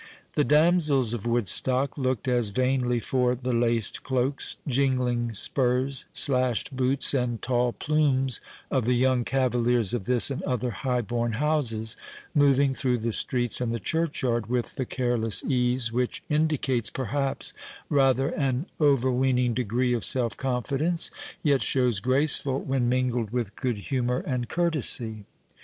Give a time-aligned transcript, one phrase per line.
[0.33, 7.13] The damsels of Woodstock looked as vainly for the laced cloaks, jingling spurs, slashed boots,
[7.13, 8.41] and tall plumes,
[8.71, 11.97] of the young cavaliers of this and other high born houses,
[12.33, 17.53] moving through the streets and the church yard with the careless ease, which indicates perhaps
[17.87, 21.11] rather an overweening degree of self confidence,
[21.43, 25.25] yet shows graceful when mingled with good humour and courtesy.